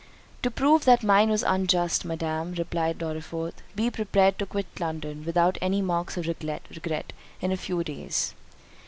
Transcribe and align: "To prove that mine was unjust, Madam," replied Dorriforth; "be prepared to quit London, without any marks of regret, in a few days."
"To 0.41 0.49
prove 0.49 0.85
that 0.85 1.03
mine 1.03 1.29
was 1.29 1.43
unjust, 1.43 2.05
Madam," 2.05 2.55
replied 2.57 2.97
Dorriforth; 2.97 3.61
"be 3.75 3.91
prepared 3.91 4.39
to 4.39 4.47
quit 4.47 4.65
London, 4.79 5.23
without 5.23 5.59
any 5.61 5.79
marks 5.83 6.17
of 6.17 6.25
regret, 6.25 7.13
in 7.39 7.51
a 7.51 7.55
few 7.55 7.83
days." 7.83 8.33